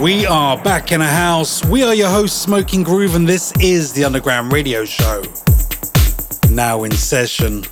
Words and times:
We 0.00 0.26
are 0.26 0.56
back 0.62 0.92
in 0.92 1.00
a 1.00 1.08
house. 1.08 1.64
We 1.64 1.82
are 1.82 1.92
your 1.92 2.08
host, 2.08 2.40
Smoking 2.42 2.84
Groove, 2.84 3.16
and 3.16 3.28
this 3.28 3.52
is 3.60 3.92
the 3.92 4.04
Underground 4.04 4.52
Radio 4.52 4.84
Show. 4.84 5.24
Now 6.50 6.84
in 6.84 6.92
session. 6.92 7.64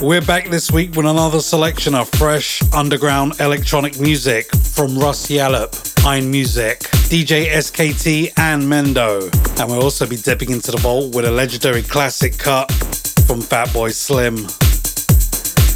We're 0.00 0.22
back 0.22 0.48
this 0.48 0.72
week 0.72 0.96
with 0.96 1.04
another 1.04 1.40
selection 1.40 1.94
of 1.94 2.08
fresh 2.08 2.62
underground 2.72 3.38
electronic 3.38 4.00
music 4.00 4.50
from 4.56 4.98
Russ 4.98 5.28
Yallop, 5.28 5.76
Ein 6.06 6.30
Music, 6.30 6.80
DJ 7.10 7.48
SKT, 7.48 8.32
and 8.38 8.62
Mendo. 8.62 9.30
And 9.60 9.70
we'll 9.70 9.82
also 9.82 10.06
be 10.06 10.16
dipping 10.16 10.52
into 10.52 10.70
the 10.70 10.78
vault 10.78 11.14
with 11.14 11.26
a 11.26 11.30
legendary 11.30 11.82
classic 11.82 12.38
cut 12.38 12.72
from 13.26 13.42
Fatboy 13.42 13.92
Slim. 13.92 14.46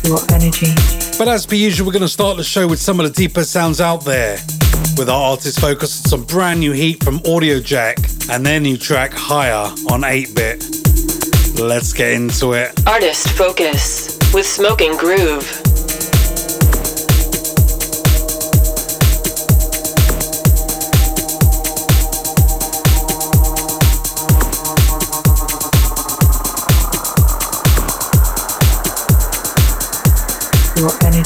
Your 0.04 0.18
energy. 0.32 0.72
But 1.18 1.28
as 1.28 1.46
per 1.46 1.54
usual, 1.54 1.86
we're 1.86 1.92
going 1.92 2.02
to 2.02 2.08
start 2.08 2.36
the 2.36 2.44
show 2.44 2.66
with 2.66 2.80
some 2.80 3.00
of 3.00 3.06
the 3.06 3.12
deeper 3.12 3.44
sounds 3.44 3.80
out 3.80 4.04
there, 4.04 4.38
with 4.96 5.08
our 5.08 5.30
artists 5.32 5.60
focused 5.60 6.06
on 6.06 6.10
some 6.10 6.24
brand 6.24 6.60
new 6.60 6.72
heat 6.72 7.02
from 7.02 7.20
Audio 7.26 7.60
Jack 7.60 7.98
and 8.30 8.44
their 8.44 8.60
new 8.60 8.76
track 8.76 9.12
Higher 9.12 9.72
on 9.90 10.04
8 10.04 10.34
bit. 10.34 10.64
Let's 11.58 11.92
get 11.92 12.12
into 12.12 12.52
it. 12.52 12.86
Artist 12.86 13.28
Focus 13.30 14.16
with 14.32 14.46
Smoking 14.46 14.96
Groove. 14.96 15.77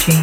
Energy. 0.09 0.21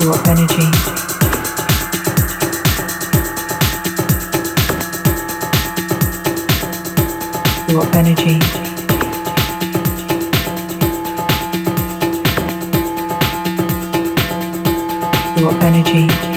Your 0.00 0.16
energy. 0.28 0.68
Your 7.68 7.86
energy. 7.96 8.38
Your 15.40 15.52
energy. 15.62 16.33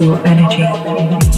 Your 0.00 0.16
energy. 0.26 1.29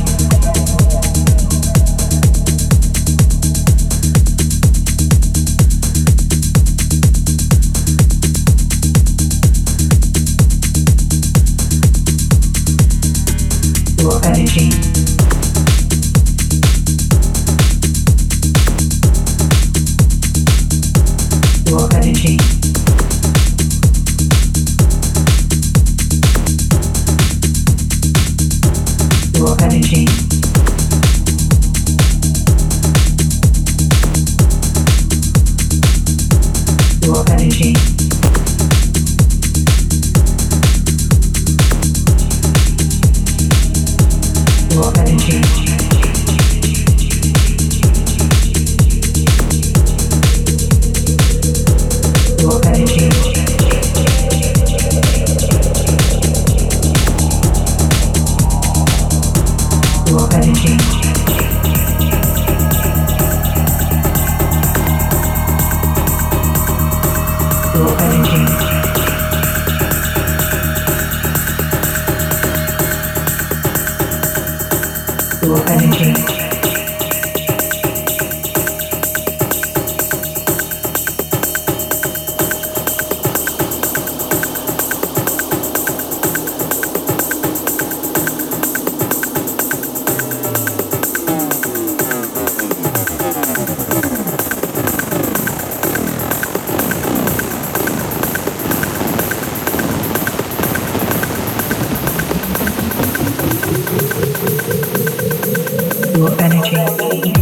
sexual 106.29 106.41
energy. 106.41 107.42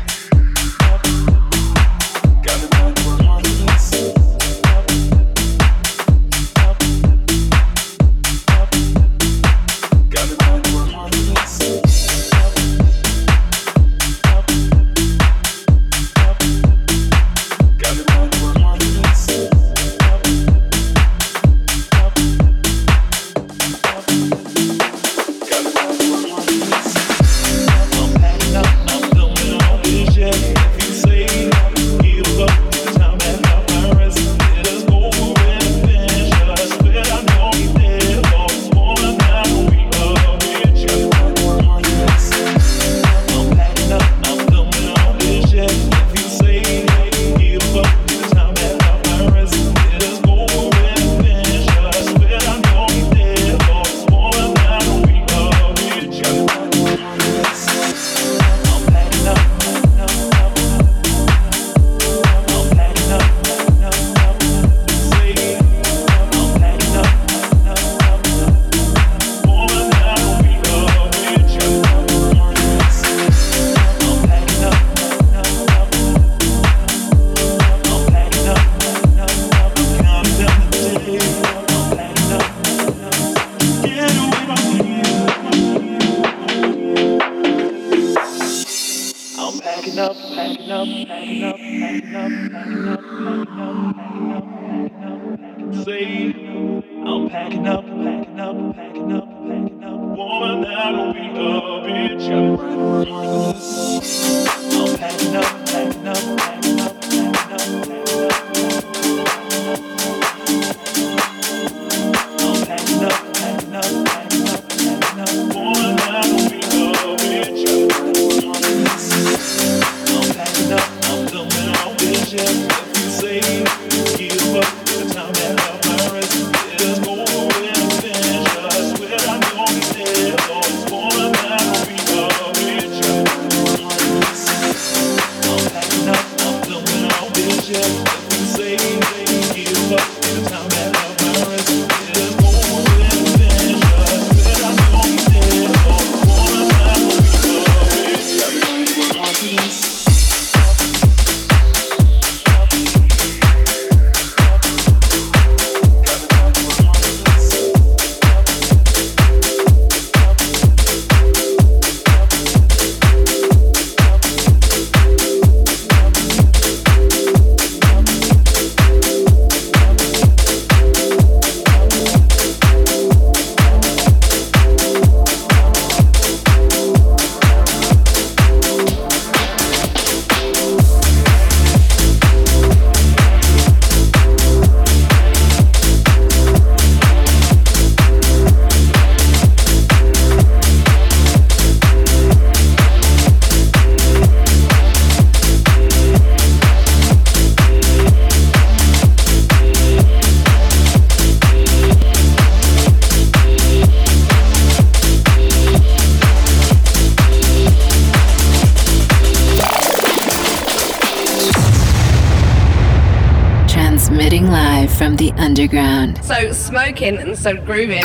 Smoking 216.71 217.17
and 217.17 217.37
so 217.37 217.53
grooving. 217.53 218.03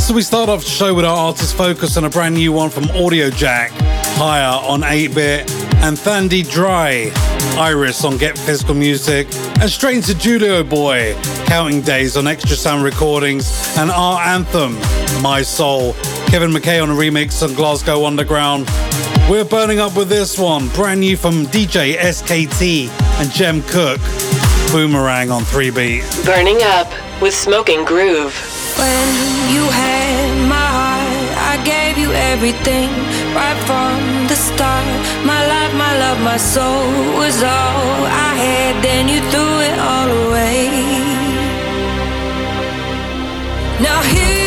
So 0.00 0.14
we 0.14 0.22
start 0.22 0.48
off 0.48 0.64
the 0.64 0.70
show 0.70 0.94
with 0.94 1.04
our 1.04 1.14
artist 1.14 1.54
focus 1.54 1.98
on 1.98 2.06
a 2.06 2.08
brand 2.08 2.36
new 2.36 2.52
one 2.52 2.70
from 2.70 2.84
Audio 2.92 3.28
Jack, 3.28 3.70
Higher 4.16 4.66
on 4.66 4.80
8-Bit, 4.80 5.50
and 5.82 5.94
Thandi 5.94 6.42
Draai, 6.42 7.14
Iris 7.58 8.02
on 8.02 8.16
Get 8.16 8.38
Physical 8.38 8.74
Music, 8.74 9.26
and 9.60 9.68
straight 9.68 9.96
into 9.96 10.14
Julio 10.14 10.64
Boy, 10.64 11.14
Counting 11.44 11.82
Days 11.82 12.16
on 12.16 12.26
Extra 12.26 12.56
Sound 12.56 12.82
Recordings, 12.82 13.76
and 13.76 13.90
our 13.90 14.22
anthem, 14.22 14.72
My 15.20 15.42
Soul, 15.42 15.92
Kevin 16.28 16.50
McKay 16.50 16.82
on 16.82 16.88
a 16.88 16.94
remix 16.94 17.46
on 17.46 17.54
Glasgow 17.54 18.06
Underground. 18.06 18.66
We're 19.28 19.44
burning 19.44 19.80
up 19.80 19.94
with 19.98 20.08
this 20.08 20.38
one, 20.38 20.68
brand 20.70 21.00
new 21.00 21.18
from 21.18 21.44
DJ 21.44 21.98
SKT 21.98 22.88
and 23.20 23.30
Jem 23.30 23.60
Cooke. 23.64 24.00
Boomerang 24.72 25.30
on 25.30 25.44
3 25.44 25.68
beat. 25.68 26.02
Burning 26.24 26.62
up 26.62 26.88
with 27.20 27.34
Smoking 27.34 27.84
Groove. 27.84 28.32
When 28.80 29.08
you 29.52 29.64
had 29.68 30.48
my 30.48 30.68
heart, 30.78 31.28
I 31.52 31.62
gave 31.62 31.98
you 31.98 32.10
everything 32.12 32.88
right 33.36 33.58
from 33.68 34.26
the 34.28 34.34
start. 34.34 34.86
My 35.26 35.46
life, 35.46 35.74
my 35.74 35.92
love, 35.98 36.18
my 36.22 36.38
soul 36.38 36.88
was 37.20 37.42
all 37.42 38.06
I 38.08 38.32
had. 38.44 38.82
Then 38.82 39.10
you 39.12 39.20
threw 39.30 39.60
it 39.68 39.78
all 39.78 40.08
away. 40.26 40.70
Now 43.84 44.00
here 44.00 44.41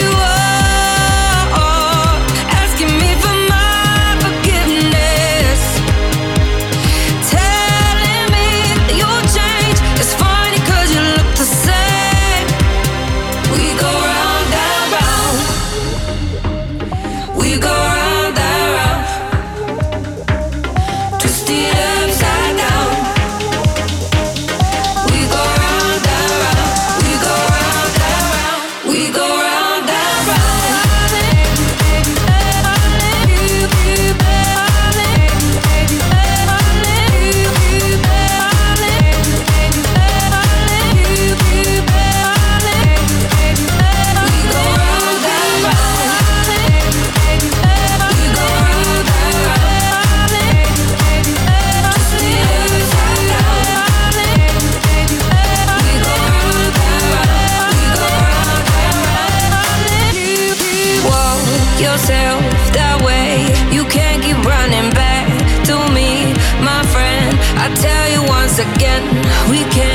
hottest 68.57 69.94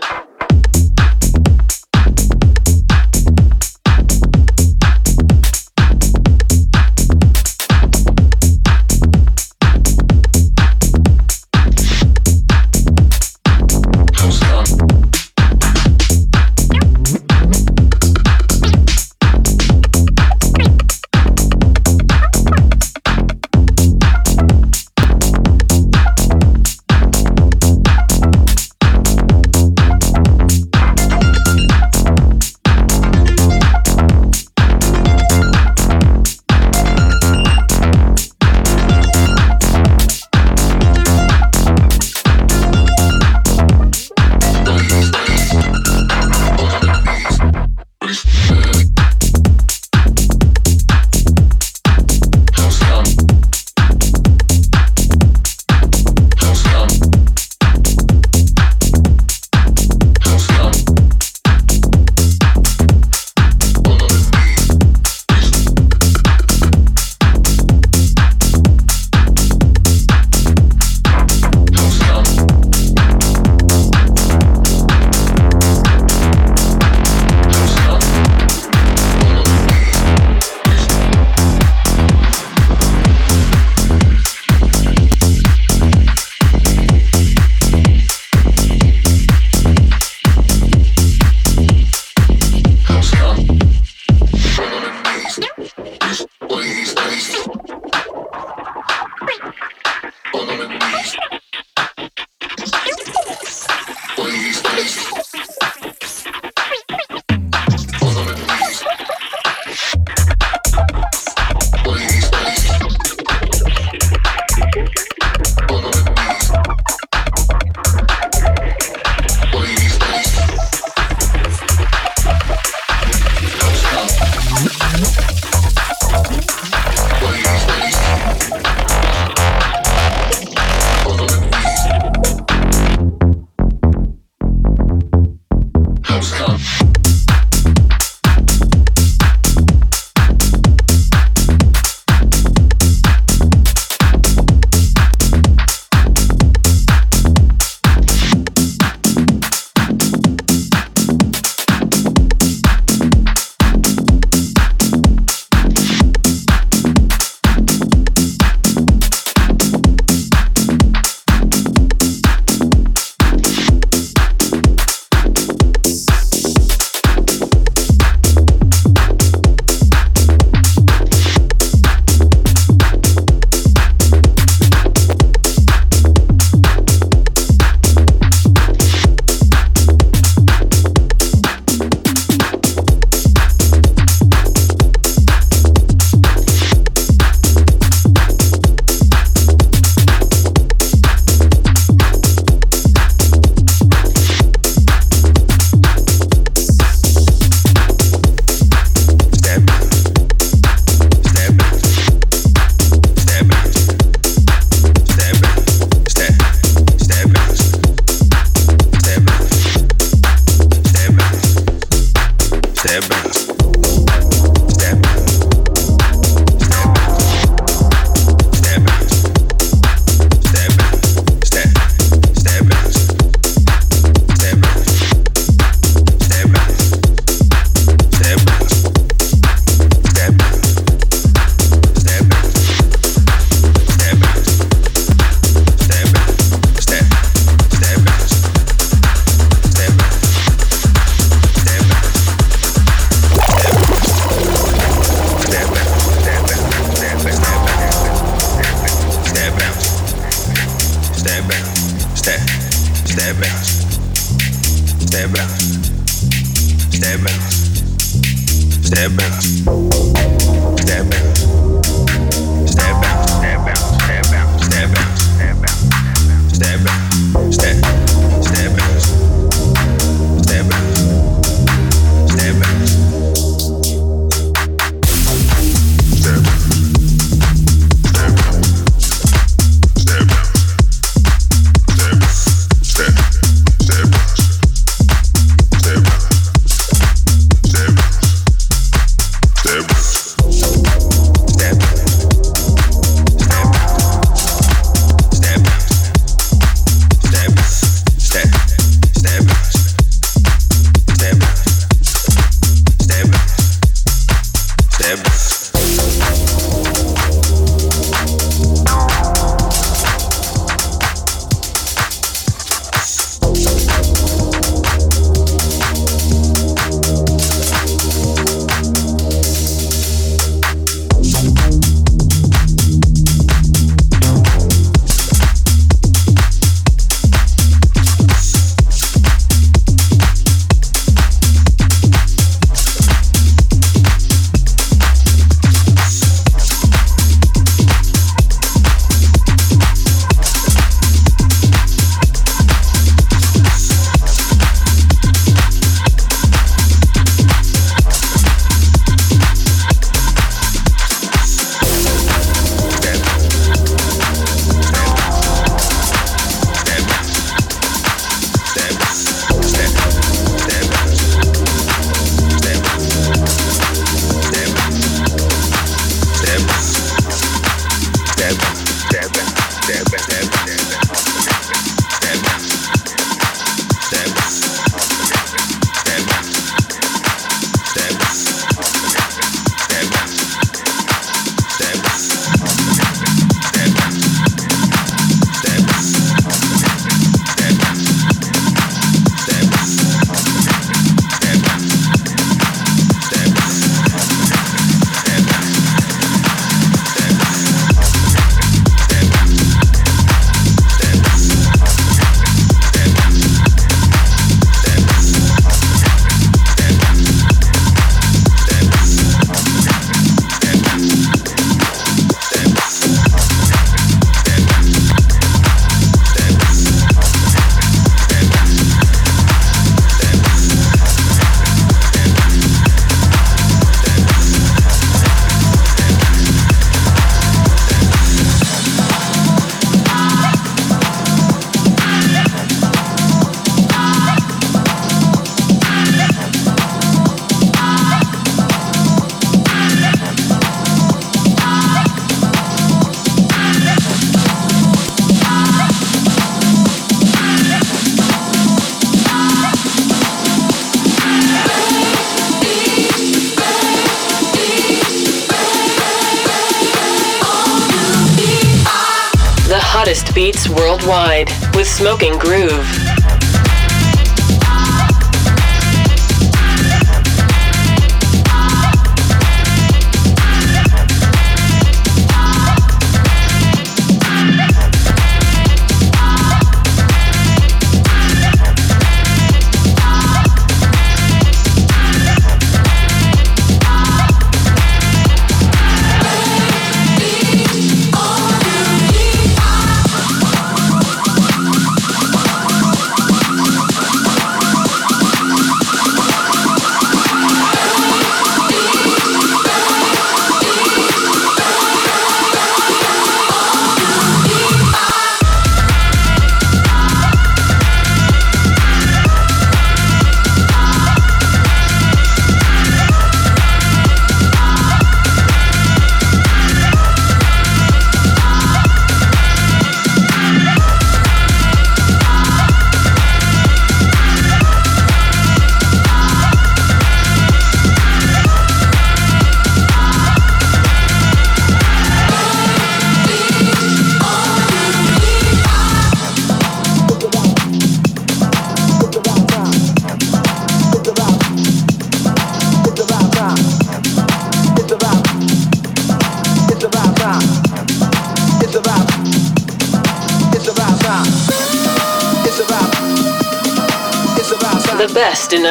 É, 258.91 259.07
Debra. 259.07 259.90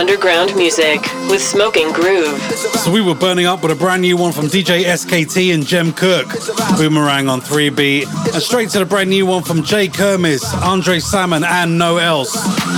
Underground 0.01 0.57
music 0.57 1.03
with 1.29 1.43
Smoking 1.43 1.93
Groove. 1.93 2.41
So 2.81 2.91
we 2.91 3.03
were 3.03 3.15
burning 3.15 3.45
up 3.45 3.63
with 3.63 3.71
a 3.71 3.75
brand 3.75 4.01
new 4.01 4.17
one 4.17 4.33
from 4.33 4.47
DJ 4.47 4.85
SKT 4.85 5.53
and 5.53 5.67
Jem 5.67 5.93
Cooke, 5.93 6.31
Boomerang 6.79 7.29
on 7.29 7.43
3B, 7.43 8.07
and 8.33 8.43
straight 8.43 8.71
to 8.71 8.79
the 8.79 8.87
brand 8.87 9.11
new 9.11 9.27
one 9.27 9.43
from 9.43 9.63
Jay 9.63 9.89
Kermis, 9.89 10.43
Andre 10.63 11.01
Salmon, 11.01 11.45
and 11.45 11.77
No 11.77 11.99
Else, 11.99 12.33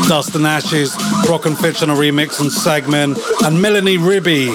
Dust 0.08 0.34
and 0.34 0.44
Ashes, 0.44 0.96
Rock 1.28 1.46
and 1.46 1.56
Fitch 1.56 1.80
on 1.80 1.90
a 1.90 1.94
remix 1.94 2.40
on 2.40 2.50
Segment, 2.50 3.16
and 3.44 3.62
Melanie 3.62 3.98
Ribbe, 3.98 4.52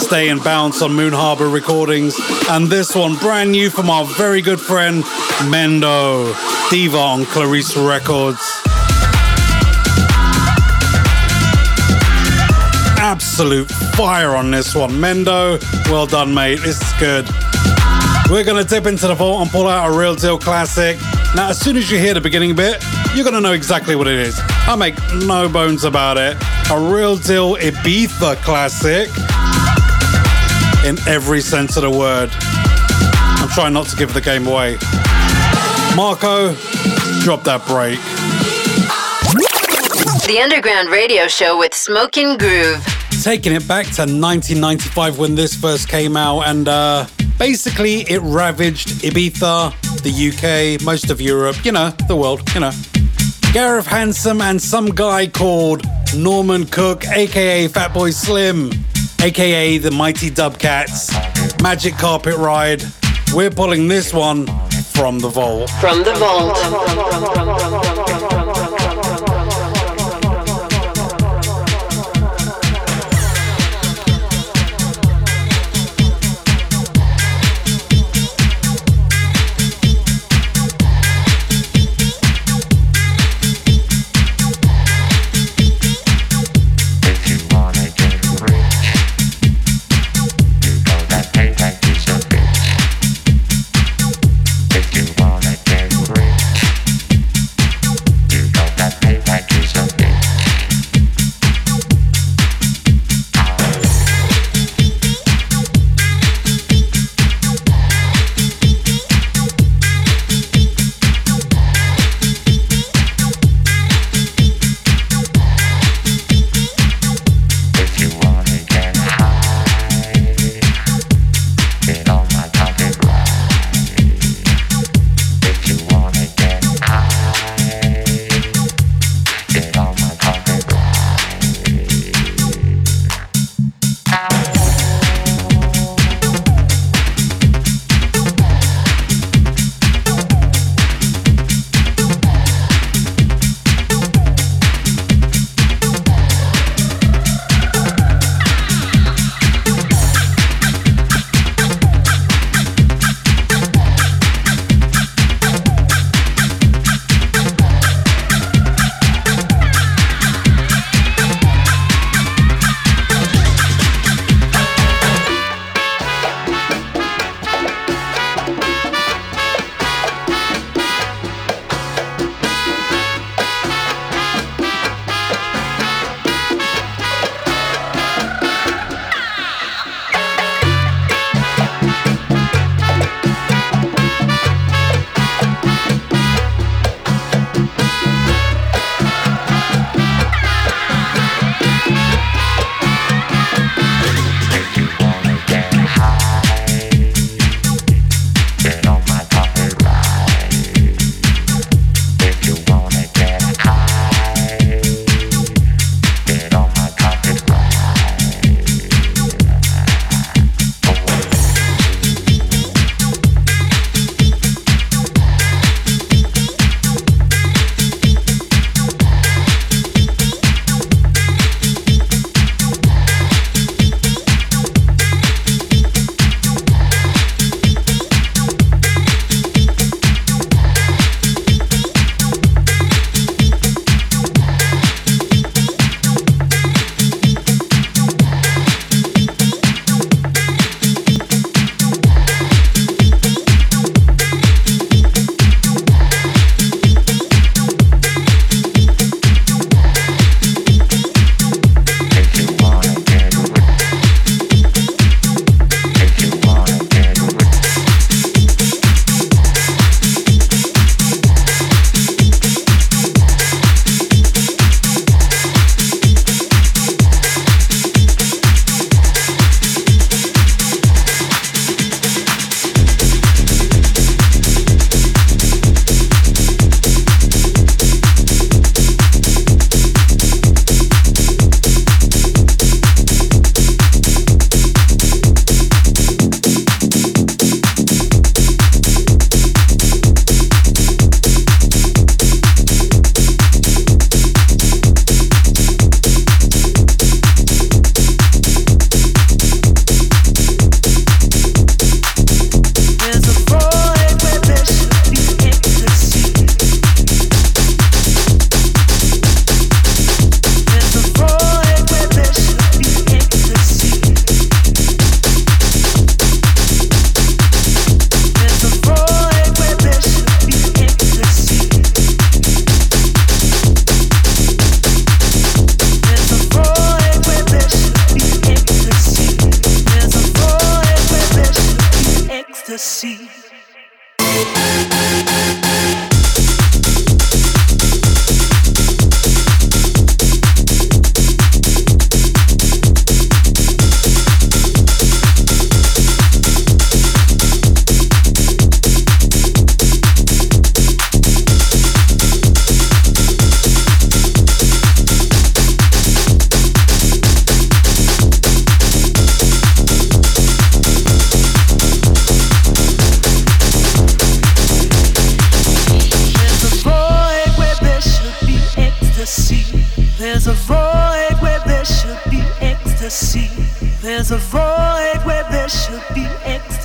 Stay 0.00 0.30
and 0.30 0.42
Bounce 0.42 0.80
on 0.80 0.94
Moon 0.94 1.12
Harbor 1.12 1.50
Recordings, 1.50 2.18
and 2.48 2.68
this 2.68 2.94
one 2.94 3.16
brand 3.16 3.52
new 3.52 3.68
from 3.68 3.90
our 3.90 4.06
very 4.06 4.40
good 4.40 4.58
friend 4.58 5.04
Mendo, 5.50 6.34
Diva 6.70 6.96
on 6.96 7.26
Clarice 7.26 7.76
Records. 7.76 8.55
Absolute 13.16 13.66
fire 13.96 14.36
on 14.36 14.50
this 14.50 14.74
one. 14.74 14.90
Mendo, 14.90 15.58
well 15.90 16.04
done, 16.04 16.34
mate. 16.34 16.60
This 16.60 16.78
is 16.82 16.92
good. 17.00 17.26
We're 18.30 18.44
going 18.44 18.62
to 18.62 18.68
dip 18.68 18.84
into 18.84 19.08
the 19.08 19.14
vault 19.14 19.40
and 19.40 19.50
pull 19.50 19.68
out 19.68 19.90
a 19.90 19.98
real 19.98 20.14
deal 20.14 20.38
classic. 20.38 20.98
Now, 21.34 21.48
as 21.48 21.58
soon 21.58 21.78
as 21.78 21.90
you 21.90 21.96
hear 21.96 22.12
the 22.12 22.20
beginning 22.20 22.54
bit, 22.54 22.84
you're 23.14 23.24
going 23.24 23.34
to 23.34 23.40
know 23.40 23.54
exactly 23.54 23.96
what 23.96 24.06
it 24.06 24.18
is. 24.18 24.38
I 24.66 24.76
make 24.76 24.96
no 25.14 25.48
bones 25.48 25.84
about 25.84 26.18
it. 26.18 26.36
A 26.70 26.78
real 26.78 27.16
deal 27.16 27.56
Ibiza 27.56 28.36
classic 28.42 29.08
in 30.84 30.98
every 31.08 31.40
sense 31.40 31.78
of 31.78 31.84
the 31.84 31.90
word. 31.90 32.28
I'm 32.34 33.48
trying 33.48 33.72
not 33.72 33.86
to 33.86 33.96
give 33.96 34.12
the 34.12 34.20
game 34.20 34.46
away. 34.46 34.76
Marco, 35.96 36.52
drop 37.22 37.44
that 37.44 37.64
break. 37.66 37.98
The 40.26 40.38
Underground 40.42 40.90
Radio 40.90 41.28
Show 41.28 41.56
with 41.56 41.72
Smoking 41.72 42.36
Groove. 42.36 42.95
Taking 43.26 43.54
it 43.54 43.66
back 43.66 43.86
to 43.86 44.02
1995 44.02 45.18
when 45.18 45.34
this 45.34 45.52
first 45.52 45.88
came 45.88 46.16
out, 46.16 46.42
and 46.42 46.68
uh, 46.68 47.08
basically 47.40 48.02
it 48.02 48.20
ravaged 48.22 49.02
Ibiza, 49.02 49.72
the 50.04 50.76
UK, 50.76 50.80
most 50.84 51.10
of 51.10 51.20
Europe, 51.20 51.56
you 51.64 51.72
know, 51.72 51.90
the 52.06 52.14
world, 52.14 52.48
you 52.54 52.60
know. 52.60 52.70
Gareth 53.52 53.88
Hansome 53.88 54.40
and 54.40 54.62
some 54.62 54.90
guy 54.90 55.26
called 55.26 55.82
Norman 56.14 56.66
Cook, 56.66 57.04
aka 57.08 57.66
Fatboy 57.66 58.14
Slim, 58.14 58.70
aka 59.20 59.78
the 59.78 59.90
Mighty 59.90 60.30
Dub 60.30 60.60
Katz, 60.60 61.12
Magic 61.60 61.94
Carpet 61.94 62.36
Ride. 62.36 62.84
We're 63.34 63.50
pulling 63.50 63.88
this 63.88 64.14
one 64.14 64.46
from 64.94 65.18
the 65.18 65.28
vault. 65.28 65.68
From 65.80 66.04
the 66.04 66.14
vault. 66.14 66.56
If 66.56 66.70
you 66.70 66.76
wanna 66.76 67.95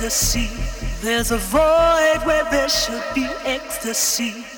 ecstasy. 0.02 0.50
There's 1.00 1.30
a 1.30 1.36
void 1.36 2.26
where 2.26 2.44
there 2.50 2.68
should 2.68 3.04
be 3.14 3.24
ecstasy. 3.44 4.51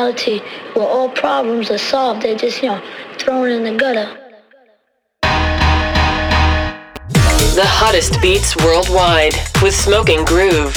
Reality 0.00 0.40
where 0.74 0.86
all 0.86 1.08
problems 1.10 1.70
are 1.70 1.78
solved. 1.78 2.22
They're 2.22 2.36
just, 2.36 2.62
you 2.62 2.68
know, 2.68 2.82
thrown 3.18 3.50
in 3.50 3.64
the 3.64 3.74
gutter. 3.76 4.16
The 7.54 7.66
hottest 7.66 8.20
beats 8.22 8.56
worldwide 8.56 9.34
with 9.62 9.74
Smoking 9.74 10.24
Groove. 10.24 10.74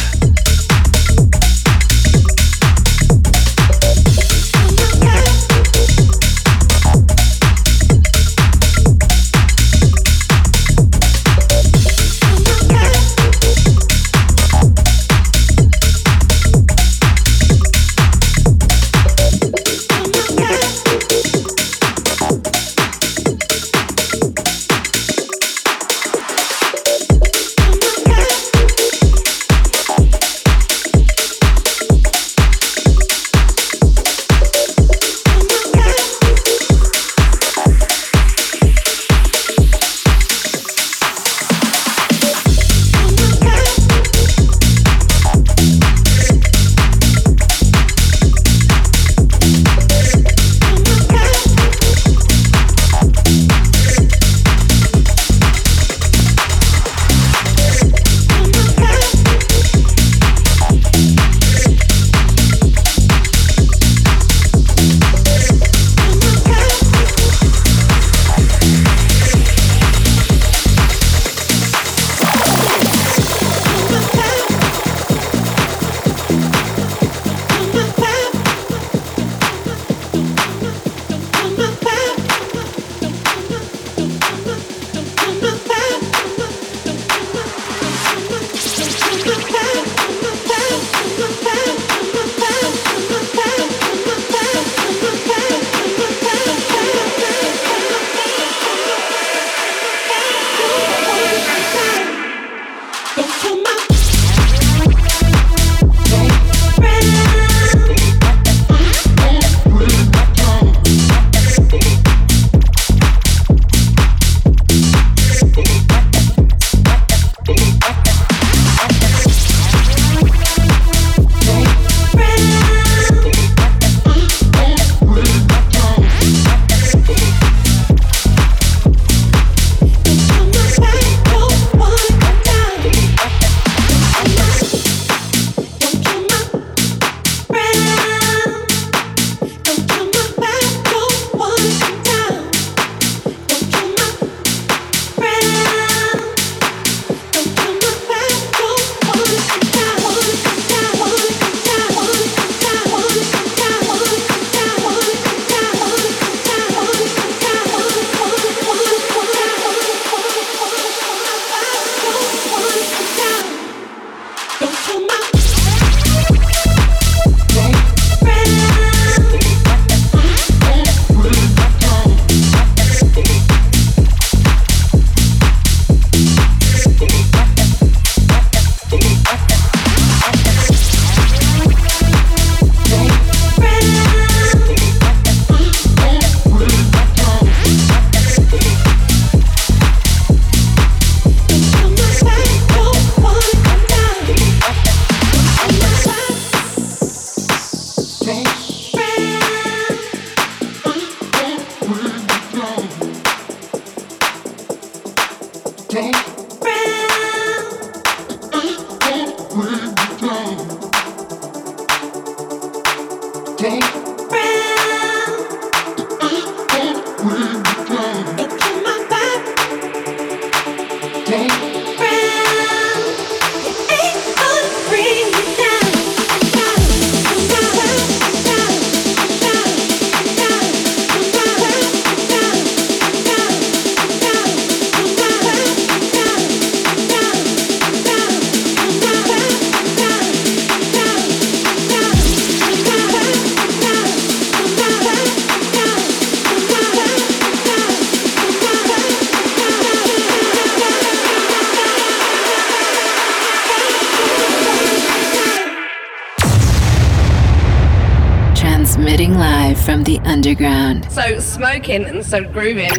Underground. 260.53 261.11
So 261.11 261.39
smoking 261.39 262.05
and 262.05 262.23
so 262.23 262.43
grooving. 262.43 262.91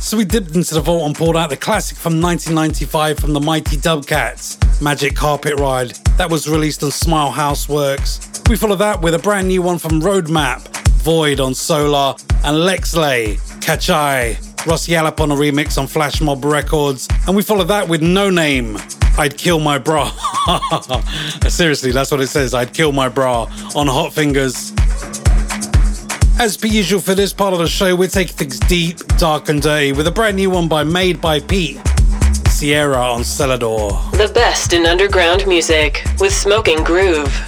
So 0.00 0.16
we 0.16 0.24
dipped 0.24 0.54
into 0.54 0.72
the 0.72 0.80
vault 0.82 1.06
and 1.06 1.14
pulled 1.14 1.36
out 1.36 1.50
the 1.50 1.56
classic 1.56 1.98
from 1.98 2.22
1995 2.22 3.18
from 3.18 3.34
the 3.34 3.40
mighty 3.40 3.76
Dub 3.76 4.06
Katz, 4.06 4.58
Magic 4.80 5.14
Carpet 5.14 5.60
Ride. 5.60 5.90
That 6.16 6.30
was 6.30 6.48
released 6.48 6.82
on 6.82 6.92
Smile 6.92 7.30
House 7.30 7.68
Works. 7.68 8.42
We 8.48 8.56
follow 8.56 8.76
that 8.76 9.02
with 9.02 9.14
a 9.14 9.18
brand 9.18 9.48
new 9.48 9.60
one 9.60 9.76
from 9.76 10.00
Roadmap, 10.00 10.66
Void 11.02 11.40
on 11.40 11.54
Solar, 11.54 12.14
and 12.44 12.56
Lexley, 12.56 13.36
Kachai, 13.60 14.66
Ross 14.66 14.88
Yallop 14.88 15.20
on 15.20 15.30
a 15.30 15.34
remix 15.34 15.76
on 15.76 15.86
Flash 15.86 16.22
Mob 16.22 16.42
Records. 16.42 17.06
And 17.26 17.36
we 17.36 17.42
follow 17.42 17.64
that 17.64 17.86
with 17.86 18.00
No 18.00 18.30
Name, 18.30 18.78
I'd 19.18 19.36
kill 19.36 19.60
my 19.60 19.76
bra. 19.76 20.10
Seriously, 21.48 21.92
that's 21.92 22.10
what 22.10 22.20
it 22.20 22.28
says. 22.28 22.54
I'd 22.54 22.72
kill 22.72 22.92
my 22.92 23.10
bra 23.10 23.42
on 23.74 23.88
Hot 23.88 24.14
Fingers. 24.14 24.72
As 26.40 26.56
per 26.56 26.68
usual 26.68 27.00
for 27.00 27.16
this 27.16 27.32
part 27.32 27.52
of 27.52 27.58
the 27.58 27.66
show, 27.66 27.96
we 27.96 28.06
take 28.06 28.30
things 28.30 28.60
deep, 28.60 28.98
dark, 29.18 29.48
and 29.48 29.60
dirty 29.60 29.90
with 29.90 30.06
a 30.06 30.12
brand 30.12 30.36
new 30.36 30.50
one 30.50 30.68
by 30.68 30.84
Made 30.84 31.20
by 31.20 31.40
Pete. 31.40 31.80
Sierra 32.48 32.96
on 32.96 33.22
Celador. 33.22 34.08
The 34.12 34.32
best 34.32 34.72
in 34.72 34.86
underground 34.86 35.48
music 35.48 36.04
with 36.20 36.32
Smoking 36.32 36.84
Groove. 36.84 37.47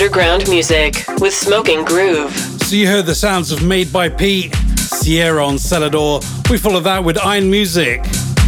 Underground 0.00 0.48
music 0.48 1.04
with 1.18 1.34
Smoking 1.34 1.84
Groove. 1.84 2.32
So 2.62 2.74
you 2.74 2.86
heard 2.86 3.04
the 3.04 3.14
sounds 3.14 3.52
of 3.52 3.62
Made 3.62 3.92
by 3.92 4.08
Pete, 4.08 4.54
Sierra 4.78 5.44
on 5.44 5.56
Celador. 5.56 6.24
We 6.48 6.56
followed 6.56 6.84
that 6.84 7.04
with 7.04 7.18
Einmusik, 7.18 8.06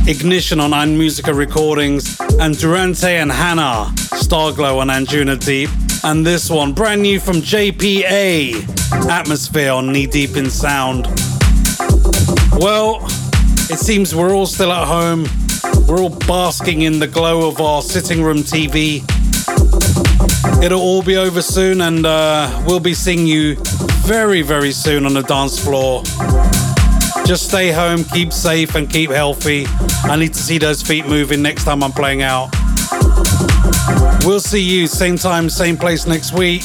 Ignition 0.08 0.60
on 0.60 0.70
Einmusika 0.70 1.36
Recordings, 1.36 2.18
and 2.40 2.58
Durante 2.58 3.16
and 3.16 3.30
Hannah, 3.30 3.92
Starglow 4.14 4.78
on 4.78 4.88
Anjuna 4.88 5.38
Deep. 5.44 5.68
And 6.04 6.24
this 6.26 6.48
one, 6.48 6.72
brand 6.72 7.02
new 7.02 7.20
from 7.20 7.36
JPA, 7.36 9.10
Atmosphere 9.10 9.72
on 9.72 9.92
Knee 9.92 10.06
Deep 10.06 10.38
in 10.38 10.48
Sound. 10.48 11.04
Well, 12.56 13.04
it 13.68 13.78
seems 13.78 14.14
we're 14.14 14.34
all 14.34 14.46
still 14.46 14.72
at 14.72 14.86
home. 14.86 15.26
We're 15.86 16.00
all 16.00 16.18
basking 16.26 16.80
in 16.80 16.98
the 16.98 17.08
glow 17.08 17.46
of 17.46 17.60
our 17.60 17.82
sitting 17.82 18.22
room 18.22 18.38
TV. 18.38 19.06
It'll 20.60 20.80
all 20.80 21.02
be 21.02 21.16
over 21.16 21.42
soon, 21.42 21.80
and 21.80 22.04
uh, 22.04 22.62
we'll 22.66 22.80
be 22.80 22.94
seeing 22.94 23.26
you 23.26 23.56
very, 24.04 24.42
very 24.42 24.72
soon 24.72 25.06
on 25.06 25.14
the 25.14 25.22
dance 25.22 25.62
floor. 25.62 26.02
Just 27.24 27.48
stay 27.48 27.70
home, 27.70 28.04
keep 28.04 28.32
safe, 28.32 28.74
and 28.74 28.90
keep 28.90 29.10
healthy. 29.10 29.66
I 30.04 30.16
need 30.16 30.34
to 30.34 30.40
see 30.40 30.58
those 30.58 30.82
feet 30.82 31.06
moving 31.06 31.42
next 31.42 31.64
time 31.64 31.82
I'm 31.82 31.92
playing 31.92 32.22
out. 32.22 32.50
We'll 34.24 34.40
see 34.40 34.62
you 34.62 34.86
same 34.86 35.16
time, 35.16 35.48
same 35.48 35.76
place 35.76 36.06
next 36.06 36.32
week. 36.32 36.62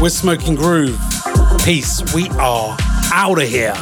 We're 0.00 0.10
Smoking 0.10 0.54
Groove. 0.54 0.98
Peace. 1.64 2.02
We 2.14 2.28
are 2.30 2.76
out 3.12 3.40
of 3.40 3.48
here. 3.48 3.74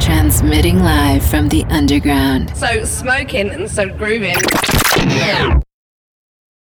Transmitting 0.00 0.80
live 0.80 1.24
from 1.24 1.48
the 1.48 1.64
underground. 1.70 2.56
So 2.56 2.84
smoking 2.84 3.50
and 3.50 3.70
so 3.70 3.88
grooving. 3.88 4.36